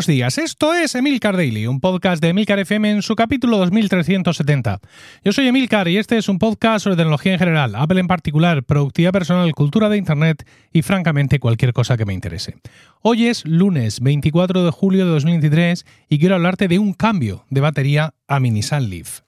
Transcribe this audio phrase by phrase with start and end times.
[0.00, 4.80] Buenos días, esto es Emilcar Daily, un podcast de Emilcar FM en su capítulo 2370.
[5.22, 8.64] Yo soy Emilcar y este es un podcast sobre tecnología en general, Apple en particular,
[8.64, 12.56] productividad personal, cultura de Internet y francamente cualquier cosa que me interese.
[13.02, 17.60] Hoy es lunes 24 de julio de 2023 y quiero hablarte de un cambio de
[17.60, 19.20] batería a Mini Leaf.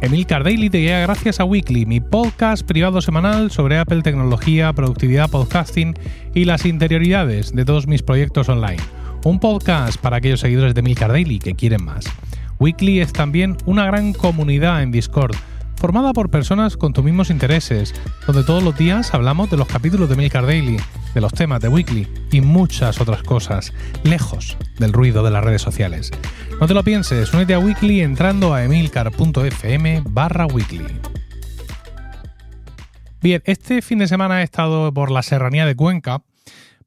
[0.00, 5.30] Emilcar Daily te llega gracias a Weekly, mi podcast privado semanal sobre Apple tecnología, productividad,
[5.30, 5.94] podcasting
[6.34, 8.82] y las interioridades de todos mis proyectos online.
[9.24, 12.06] Un podcast para aquellos seguidores de Emilcar Daily que quieren más.
[12.58, 15.36] Weekly es también una gran comunidad en Discord
[15.80, 17.94] formada por personas con tus mismos intereses,
[18.26, 20.76] donde todos los días hablamos de los capítulos de Milcar Daily,
[21.14, 23.72] de los temas de Weekly y muchas otras cosas,
[24.04, 26.10] lejos del ruido de las redes sociales.
[26.60, 30.84] No te lo pienses, únete a Weekly entrando a emilcar.fm barra weekly.
[33.22, 36.22] Bien, este fin de semana he estado por la serranía de Cuenca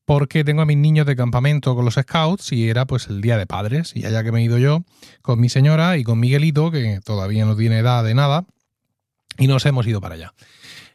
[0.05, 3.37] porque tengo a mis niños de campamento con los scouts y era pues el día
[3.37, 4.83] de padres y allá que me he ido yo
[5.23, 8.45] con mi señora y con Miguelito que todavía no tiene edad de nada
[9.37, 10.33] y nos hemos ido para allá.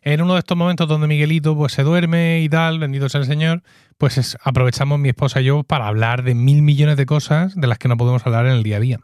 [0.03, 3.27] En uno de estos momentos donde Miguelito pues se duerme y tal, bendito sea el
[3.27, 3.63] Señor,
[3.99, 7.79] pues aprovechamos mi esposa y yo para hablar de mil millones de cosas de las
[7.79, 9.01] que no podemos hablar en el día a día.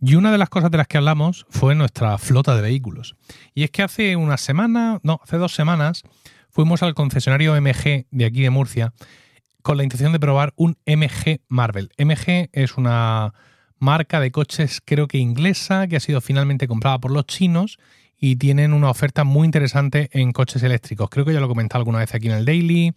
[0.00, 3.16] Y una de las cosas de las que hablamos fue nuestra flota de vehículos.
[3.54, 6.04] Y es que hace una semana, no, hace dos semanas,
[6.50, 8.92] fuimos al concesionario MG de aquí de Murcia
[9.62, 11.90] con la intención de probar un MG Marvel.
[11.98, 13.34] MG es una
[13.78, 17.78] marca de coches creo que inglesa que ha sido finalmente comprada por los chinos
[18.20, 21.08] y tienen una oferta muy interesante en coches eléctricos.
[21.08, 22.92] Creo que ya lo he comentado alguna vez aquí en el Daily.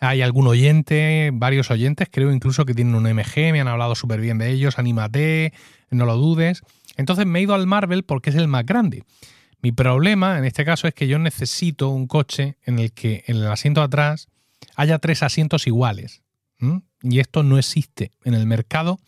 [0.00, 4.20] Hay algún oyente, varios oyentes, creo incluso que tienen un MG, me han hablado súper
[4.20, 5.52] bien de ellos, anímate,
[5.90, 6.62] no lo dudes.
[6.96, 9.04] Entonces me he ido al Marvel porque es el más grande.
[9.60, 13.36] Mi problema en este caso es que yo necesito un coche en el que en
[13.36, 14.26] el asiento de atrás
[14.74, 16.22] haya tres asientos iguales.
[17.02, 19.00] Y esto no existe en el mercado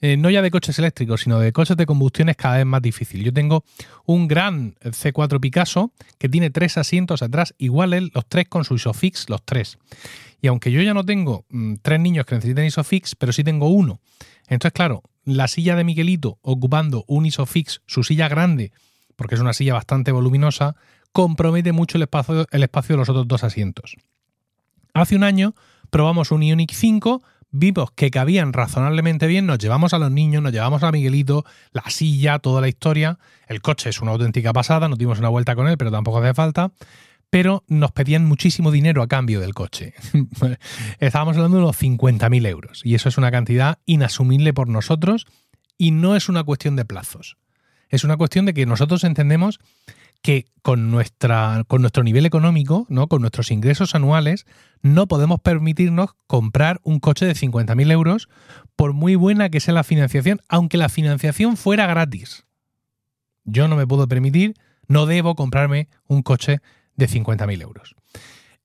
[0.00, 2.82] eh, no ya de coches eléctricos, sino de coches de combustión es cada vez más
[2.82, 3.24] difícil.
[3.24, 3.64] Yo tengo
[4.04, 9.28] un gran C4 Picasso que tiene tres asientos atrás iguales, los tres con su ISOFIX,
[9.30, 9.78] los tres.
[10.40, 13.68] Y aunque yo ya no tengo mm, tres niños que necesiten ISOFIX, pero sí tengo
[13.68, 14.00] uno.
[14.46, 18.72] Entonces, claro, la silla de Miguelito ocupando un ISOFIX, su silla grande,
[19.16, 20.76] porque es una silla bastante voluminosa,
[21.12, 23.96] compromete mucho el espacio, el espacio de los otros dos asientos.
[24.92, 25.54] Hace un año
[25.90, 27.22] probamos un Ioniq 5
[27.54, 31.84] vimos que cabían razonablemente bien, nos llevamos a los niños, nos llevamos a Miguelito, la
[31.88, 33.18] silla, toda la historia.
[33.46, 36.34] El coche es una auténtica pasada, nos dimos una vuelta con él, pero tampoco hace
[36.34, 36.72] falta.
[37.30, 39.94] Pero nos pedían muchísimo dinero a cambio del coche.
[40.98, 42.80] Estábamos hablando de unos 50.000 euros.
[42.84, 45.26] Y eso es una cantidad inasumible por nosotros
[45.78, 47.36] y no es una cuestión de plazos.
[47.88, 49.60] Es una cuestión de que nosotros entendemos
[50.24, 53.08] que con, nuestra, con nuestro nivel económico, ¿no?
[53.08, 54.46] con nuestros ingresos anuales,
[54.80, 58.30] no podemos permitirnos comprar un coche de 50.000 euros
[58.74, 62.46] por muy buena que sea la financiación, aunque la financiación fuera gratis.
[63.44, 64.54] Yo no me puedo permitir,
[64.88, 66.60] no debo comprarme un coche
[66.96, 67.94] de 50.000 euros.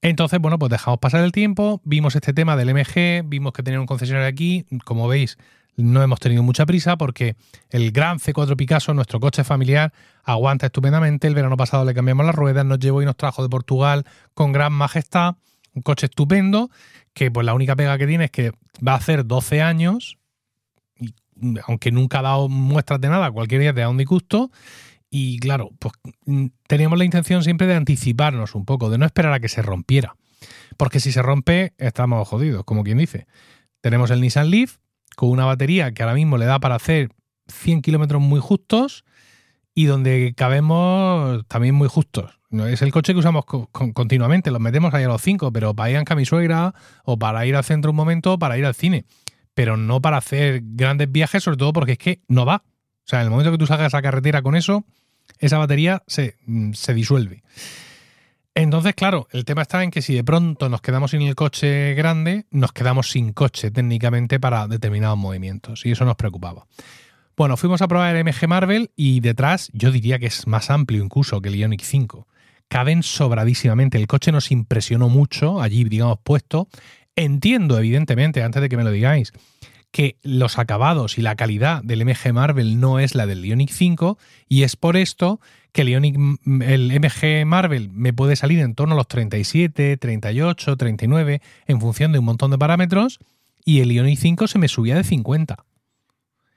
[0.02, 3.82] Entonces, bueno, pues dejamos pasar el tiempo, vimos este tema del MG, vimos que tenía
[3.82, 5.38] un concesionario aquí, como veis,
[5.76, 7.36] no hemos tenido mucha prisa porque
[7.70, 9.94] el gran C4 Picasso, nuestro coche familiar,
[10.24, 11.28] aguanta estupendamente.
[11.28, 14.52] El verano pasado le cambiamos las ruedas, nos llevó y nos trajo de Portugal con
[14.52, 15.36] gran majestad.
[15.74, 16.70] Un coche estupendo,
[17.14, 18.52] que pues la única pega que tiene es que
[18.86, 20.18] va a hacer 12 años,
[21.00, 21.14] y,
[21.68, 24.52] aunque nunca ha dado muestras de nada, cualquier día te da un disgusto.
[25.12, 25.94] Y claro, pues
[26.68, 30.16] teníamos la intención siempre de anticiparnos un poco, de no esperar a que se rompiera.
[30.78, 33.28] Porque si se rompe, estamos jodidos, como quien dice.
[33.82, 34.78] Tenemos el Nissan Leaf,
[35.20, 37.10] con una batería que ahora mismo le da para hacer
[37.50, 39.04] 100 kilómetros muy justos
[39.76, 42.40] y donde cabemos también muy justos.
[42.70, 46.02] Es el coche que usamos continuamente, los metemos ahí a los 5, pero para ir
[46.08, 49.04] a mi suegra o para ir al centro un momento o para ir al cine,
[49.54, 52.64] pero no para hacer grandes viajes, sobre todo porque es que no va.
[52.66, 54.86] O sea, en el momento que tú salgas a carretera con eso,
[55.40, 57.44] esa batería se, mm, se disuelve.
[58.56, 61.94] Entonces, claro, el tema está en que si de pronto nos quedamos sin el coche
[61.94, 65.86] grande, nos quedamos sin coche técnicamente para determinados movimientos.
[65.86, 66.66] Y eso nos preocupaba.
[67.38, 71.02] Bueno, fuimos a probar el MG Marvel y detrás yo diría que es más amplio
[71.02, 72.28] incluso que el Ioniq 5.
[72.68, 73.98] Caben sobradísimamente.
[73.98, 76.68] El coche nos impresionó mucho allí, digamos, puesto.
[77.16, 79.32] Entiendo, evidentemente, antes de que me lo digáis,
[79.92, 84.18] que los acabados y la calidad del MG Marvel no es la del Ioniq 5
[84.48, 85.40] y es por esto
[85.72, 86.16] que el, Ioniq,
[86.62, 92.12] el MG Marvel me puede salir en torno a los 37, 38, 39 en función
[92.12, 93.20] de un montón de parámetros
[93.66, 95.66] y el Ioniq 5 se me subía de 50.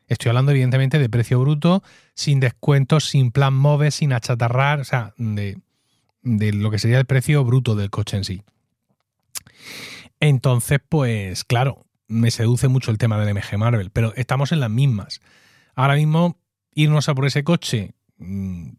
[0.08, 1.82] Estoy hablando evidentemente de precio bruto,
[2.14, 5.58] sin descuentos, sin plan MOVE, sin achatarrar, o sea, de,
[6.22, 8.42] de lo que sería el precio bruto del coche en sí.
[10.20, 14.70] Entonces, pues claro, me seduce mucho el tema del MG Marvel, pero estamos en las
[14.70, 15.20] mismas.
[15.74, 16.38] Ahora mismo,
[16.74, 18.70] irnos a por ese coche mm,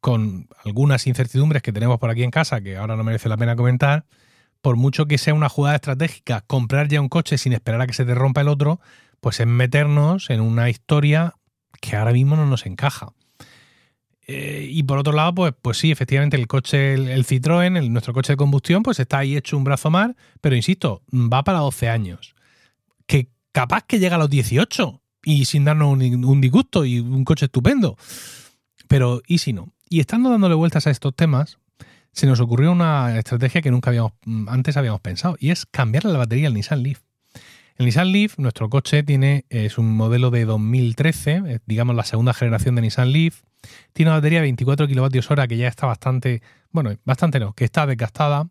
[0.00, 3.56] con algunas incertidumbres que tenemos por aquí en casa, que ahora no merece la pena
[3.56, 4.04] comentar,
[4.60, 7.94] por mucho que sea una jugada estratégica, comprar ya un coche sin esperar a que
[7.94, 8.80] se te rompa el otro,
[9.20, 11.34] pues es meternos en una historia
[11.80, 13.12] que ahora mismo no nos encaja.
[14.26, 18.32] Eh, y por otro lado, pues, pues sí, efectivamente, el coche, el, Citroën, nuestro coche
[18.32, 22.33] de combustión, pues está ahí hecho un brazo mar, pero insisto, va para 12 años.
[23.54, 27.44] Capaz que llega a los 18 y sin darnos un, un disgusto y un coche
[27.44, 27.96] estupendo.
[28.88, 29.72] Pero, ¿y si no?
[29.88, 31.58] Y estando dándole vueltas a estos temas,
[32.10, 36.12] se nos ocurrió una estrategia que nunca habíamos mm, antes habíamos pensado y es cambiarle
[36.12, 37.02] la batería al Nissan Leaf.
[37.76, 42.74] El Nissan Leaf, nuestro coche, tiene, es un modelo de 2013, digamos la segunda generación
[42.74, 43.42] de Nissan Leaf.
[43.92, 46.42] Tiene una batería de 24 kWh que ya está bastante,
[46.72, 48.48] bueno, bastante no, que está desgastada.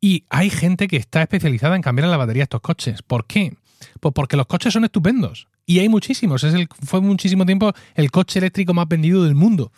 [0.00, 3.02] Y hay gente que está especializada en cambiar la batería a estos coches.
[3.02, 3.56] ¿Por qué?
[4.00, 5.48] Pues porque los coches son estupendos.
[5.66, 6.44] Y hay muchísimos.
[6.44, 9.72] Es el, fue muchísimo tiempo el coche eléctrico más vendido del mundo.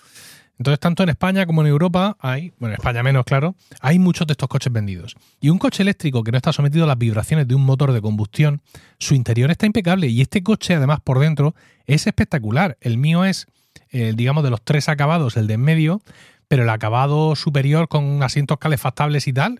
[0.58, 4.26] Entonces, tanto en España como en Europa hay, bueno, en España menos, claro, hay muchos
[4.26, 5.16] de estos coches vendidos.
[5.40, 8.00] Y un coche eléctrico que no está sometido a las vibraciones de un motor de
[8.00, 8.62] combustión,
[8.98, 11.54] su interior está impecable y este coche, además, por dentro,
[11.86, 12.78] es espectacular.
[12.80, 13.46] El mío es,
[13.90, 16.02] eh, digamos, de los tres acabados, el de en medio,
[16.46, 19.58] pero el acabado superior con asientos calefactables y tal,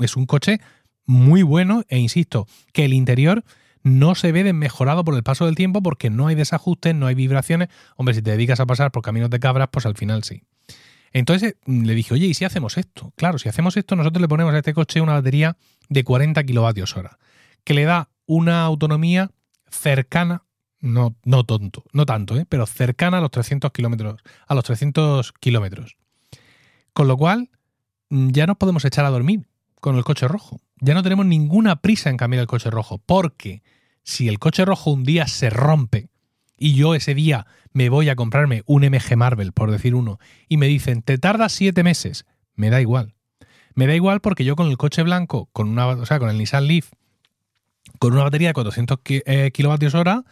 [0.00, 0.60] es un coche
[1.06, 3.44] muy bueno e insisto, que el interior
[3.86, 7.14] no se ve desmejorado por el paso del tiempo porque no hay desajustes, no hay
[7.14, 7.68] vibraciones.
[7.94, 10.42] Hombre, si te dedicas a pasar por caminos de cabras, pues al final sí.
[11.12, 13.12] Entonces mm, le dije, oye, ¿y si hacemos esto?
[13.14, 15.56] Claro, si hacemos esto, nosotros le ponemos a este coche una batería
[15.88, 17.20] de 40 kilovatios hora,
[17.62, 19.30] que le da una autonomía
[19.70, 20.42] cercana,
[20.80, 22.44] no, no tonto, no tanto, ¿eh?
[22.48, 25.96] pero cercana a los 300 kilómetros, a los 300 kilómetros.
[26.92, 27.50] Con lo cual,
[28.08, 29.46] mm, ya nos podemos echar a dormir
[29.80, 30.60] con el coche rojo.
[30.80, 33.62] Ya no tenemos ninguna prisa en cambiar el coche rojo, porque
[34.06, 36.08] si el coche rojo un día se rompe
[36.56, 40.18] y yo ese día me voy a comprarme un MG Marvel, por decir uno,
[40.48, 42.24] y me dicen, te tarda siete meses,
[42.54, 43.14] me da igual.
[43.74, 46.38] Me da igual porque yo con el coche blanco, con una, o sea, con el
[46.38, 46.92] Nissan Leaf,
[47.98, 50.24] con una batería de 400 eh, kilovatios hora,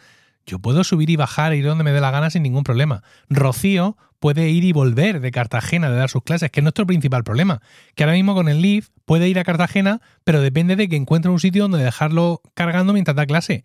[0.47, 3.03] yo puedo subir y bajar e ir donde me dé la gana sin ningún problema.
[3.29, 7.23] Rocío puede ir y volver de Cartagena de dar sus clases, que es nuestro principal
[7.23, 7.61] problema.
[7.93, 11.29] Que ahora mismo con el Leaf puede ir a Cartagena, pero depende de que encuentre
[11.29, 13.63] un sitio donde dejarlo cargando mientras da clase.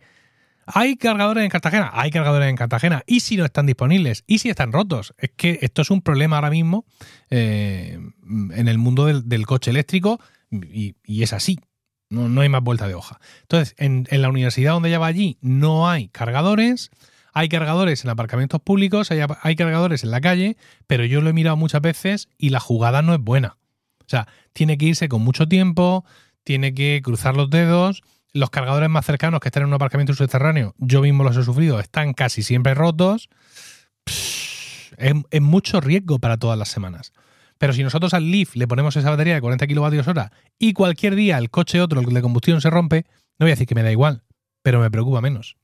[0.67, 1.89] ¿Hay cargadores en Cartagena?
[1.95, 3.01] Hay cargadores en Cartagena.
[3.07, 4.23] ¿Y si no están disponibles?
[4.27, 5.15] ¿Y si están rotos?
[5.17, 6.85] Es que esto es un problema ahora mismo
[7.31, 7.97] eh,
[8.51, 10.19] en el mundo del, coche eléctrico
[10.51, 11.59] y, es así.
[12.11, 13.19] No, hay más vuelta de hoja.
[13.41, 16.91] Entonces, en, la universidad donde ella va allí no hay cargadores,
[17.33, 20.57] hay cargadores en aparcamientos públicos, hay, cargadores en la calle,
[20.87, 23.57] pero yo lo he mirado muchas veces y la jugada no es buena.
[23.99, 26.05] O sea, tiene que irse con mucho tiempo,
[26.43, 28.03] tiene que cruzar los dedos.
[28.33, 31.79] Los cargadores más cercanos que están en un aparcamiento subterráneo, yo mismo los he sufrido,
[31.79, 33.29] están casi siempre rotos.
[34.97, 37.11] es mucho riesgo para todas las semanas.
[37.61, 40.19] Pero si nosotros al Leaf le ponemos esa batería de 40 kWh
[40.57, 43.05] y cualquier día el coche otro, el de combustión, se rompe,
[43.37, 44.23] no voy a decir que me da igual,
[44.63, 45.57] pero me preocupa menos.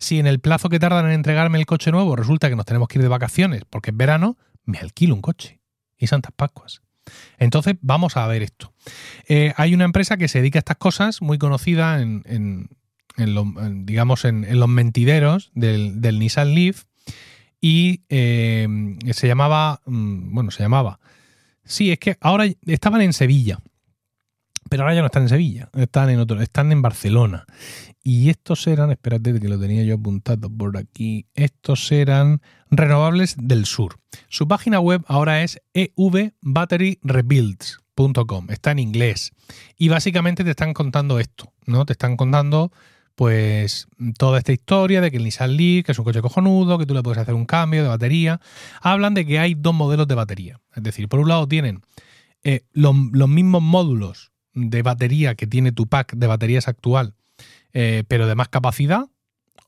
[0.00, 2.88] Si en el plazo que tardan en entregarme el coche nuevo resulta que nos tenemos
[2.88, 5.60] que ir de vacaciones porque es verano, me alquilo un coche.
[5.96, 6.82] Y Santas Pascuas.
[7.38, 8.72] Entonces, vamos a ver esto.
[9.28, 12.68] Eh, hay una empresa que se dedica a estas cosas, muy conocida en,
[13.84, 16.84] digamos, en, los mentideros del, del Nissan Leaf,
[17.60, 18.66] y eh,
[19.12, 21.00] se llamaba, mm, bueno, se llamaba,
[21.64, 23.60] sí, es que ahora estaban en Sevilla,
[24.68, 27.46] pero ahora ya no están en Sevilla, están en otro, están en Barcelona.
[28.02, 33.64] Y estos eran, espérate que lo tenía yo apuntado por aquí, estos eran renovables del
[33.66, 33.98] sur.
[34.28, 39.32] Su página web ahora es evbatteryrebuilds.com, está en inglés.
[39.76, 41.86] Y básicamente te están contando esto, ¿no?
[41.86, 42.70] Te están contando
[43.20, 43.86] pues
[44.16, 46.94] toda esta historia de que el Nissan Leaf, que es un coche cojonudo, que tú
[46.94, 48.40] le puedes hacer un cambio de batería,
[48.80, 50.58] hablan de que hay dos modelos de batería.
[50.74, 51.82] Es decir, por un lado tienen
[52.42, 54.32] eh, los, mismos módulos
[54.68, 57.14] de batería que tiene tu pack de baterías actual,
[57.72, 59.06] eh, pero de más capacidad,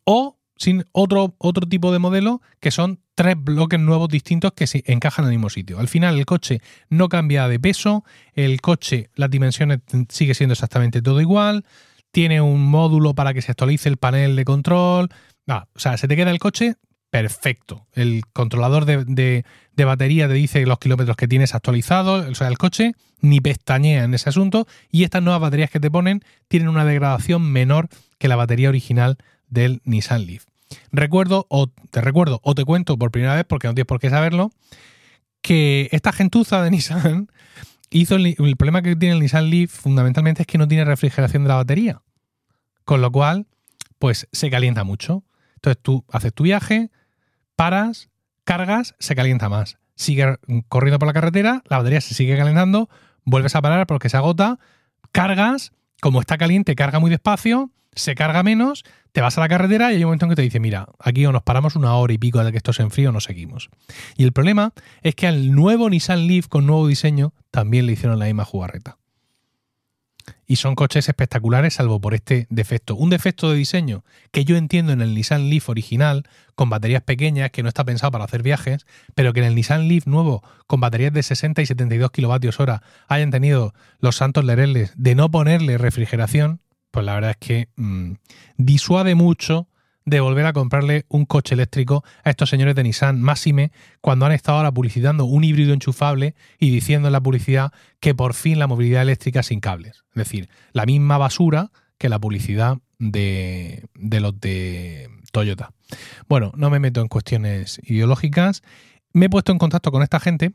[0.05, 4.83] o sin otro, otro tipo de modelo que son tres bloques nuevos distintos que se
[4.87, 5.79] encajan en el mismo sitio.
[5.79, 11.03] Al final el coche no cambia de peso, el coche, las dimensiones sigue siendo exactamente
[11.03, 11.65] todo igual,
[12.11, 15.09] tiene un módulo para que se actualice el panel de control.
[15.49, 16.77] o sea, se te queda el coche
[17.13, 17.87] perfecto.
[17.93, 19.45] El controlador de,
[19.77, 22.27] batería te dice los kilómetros que tienes actualizados.
[22.27, 24.67] O sea, el coche ni pestañea en ese asunto.
[24.91, 29.19] Y estas nuevas baterías que te ponen tienen una degradación menor que la batería original
[29.47, 30.47] del Nissan Leaf.
[30.91, 34.09] Recuerdo, o te recuerdo, o te cuento por primera vez, porque no tienes por qué
[34.09, 34.51] saberlo,
[35.43, 37.29] que esta gentuza de Nissan
[37.91, 41.49] hizo el, problema que tiene el Nissan Leaf fundamentalmente es que no tiene refrigeración de
[41.51, 42.01] la batería.
[42.87, 43.49] Con lo cual,
[43.99, 45.25] pues se calienta mucho.
[45.57, 46.91] Entonces tú haces tu viaje,
[47.63, 48.11] paras,
[48.43, 49.79] cargas, se calienta más.
[49.95, 52.91] Sigue corriendo por la carretera, la batería se sigue calentando,
[53.25, 54.59] vuelves a parar porque se agota,
[55.13, 59.93] cargas, como está caliente, carga muy despacio, se carga menos, te vas a la carretera
[59.93, 62.13] y hay un momento en que te dice, mira, aquí o nos paramos una hora
[62.13, 63.71] y pico de que esto se enfríe o no seguimos.
[64.17, 68.19] Y el problema es que al nuevo Nissan Leaf con nuevo diseño también le hicieron
[68.19, 68.99] la misma jugarreta.
[70.47, 72.95] Y son coches espectaculares salvo por este defecto.
[72.97, 76.25] Un defecto de diseño que yo entiendo en el Nissan Leaf original,
[76.55, 79.89] con baterías pequeñas, que no está pensado para hacer viajes, pero que en el Nissan
[79.89, 84.93] Leaf nuevo, con baterías de 60 y 72 kilovatios hora, hayan tenido los santos lereles
[84.97, 86.61] de no ponerle refrigeración,
[86.91, 88.13] pues la verdad es que mm,
[88.59, 89.69] disuade mucho
[90.05, 94.33] de volver a comprarle un coche eléctrico a estos señores de Nissan Máxime cuando han
[94.33, 98.67] estado ahora publicitando un híbrido enchufable y diciendo en la publicidad que por fin la
[98.67, 100.05] movilidad eléctrica sin cables.
[100.11, 105.73] Es decir, la misma basura que la publicidad de, de los de Toyota.
[106.29, 108.63] Bueno, no me meto en cuestiones ideológicas.
[109.13, 110.53] Me he puesto en contacto con esta gente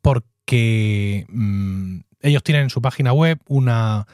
[0.00, 4.06] porque mm, ellos tienen en su página web una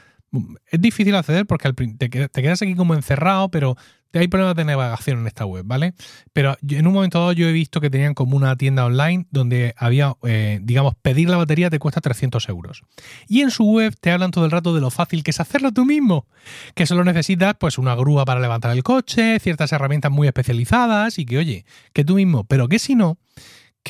[0.71, 3.77] es difícil acceder porque te, quedas aquí como encerrado, pero
[4.13, 5.95] hay problemas de navegación en esta web, ¿vale?
[6.33, 9.75] Pero en un momento dado yo he visto que tenían como una tienda online donde
[9.77, 12.83] había, eh, digamos, pedir la batería te cuesta 300 euros.
[13.29, 15.73] Y en su web te hablan todo el rato de lo fácil que es hacerlo
[15.73, 16.27] tú mismo.
[16.75, 21.25] Que solo necesitas pues una grúa para levantar el coche, ciertas herramientas muy especializadas y
[21.25, 23.19] que, oye, que tú mismo, pero que si no,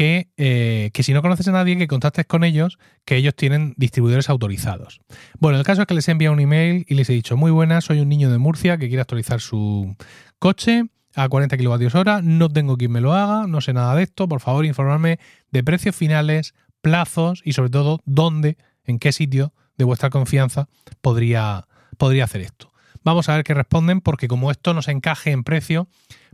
[0.03, 4.31] eh, que, si no conoces a nadie, que contactes con ellos, que ellos tienen distribuidores
[4.31, 5.01] autorizados.
[5.39, 7.51] Bueno, el caso es que les he enviado un email y les he dicho, muy
[7.51, 9.95] buenas, soy un niño de Murcia que quiere actualizar su
[10.39, 14.05] coche a 40 kilovatios hora, no tengo quien me lo haga, no sé nada de
[14.05, 15.19] esto, por favor informarme
[15.51, 20.69] de precios finales, plazos y sobre todo dónde, en qué sitio de vuestra confianza
[21.01, 21.67] podría,
[21.99, 22.73] podría hacer esto.
[23.03, 25.89] Vamos a ver qué responden porque como esto nos encaje en precio,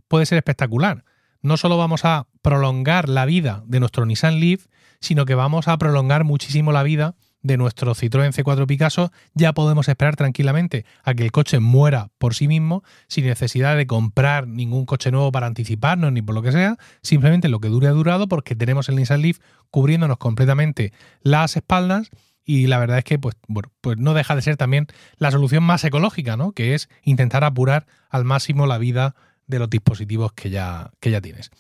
[0.09, 1.05] puede ser espectacular
[1.47, 4.67] no solo vamos a prolongar la vida de nuestro Nissan Leaf,
[5.01, 9.89] sino que vamos a prolongar muchísimo la vida de nuestro Citroën C4 Picasso, ya podemos
[9.89, 14.87] esperar tranquilamente a que el coche muera por sí mismo, sin necesidad de comprar ningún
[14.87, 18.27] coche nuevo para anticiparnos ni por lo que sea, simplemente lo que dure ha durado
[18.27, 19.39] porque tenemos el Nissan Leaf
[19.71, 22.11] cubriéndonos completamente las espaldas.
[22.49, 24.87] Y la verdad es que pues, bueno, pues no deja de ser también
[25.17, 26.53] la solución más ecológica, ¿no?
[26.53, 29.15] que es intentar apurar al máximo la vida
[29.47, 31.51] de los dispositivos que ya, que ya tienes.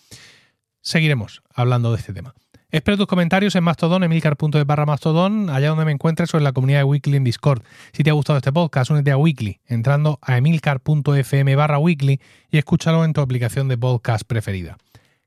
[0.81, 2.35] Seguiremos hablando de este tema.
[2.71, 6.52] Espero tus comentarios en Mastodon, emilcar.de barra Mastodon, allá donde me encuentres o en la
[6.52, 7.62] comunidad de Weekly en Discord.
[7.93, 12.59] Si te ha gustado este podcast, únete a Weekly entrando a emilcar.fm barra Weekly y
[12.59, 14.78] escúchalo en tu aplicación de podcast preferida.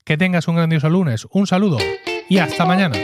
[0.04, 1.78] Que tengas un grandioso lunes, un saludo
[2.30, 2.98] y hasta mañana.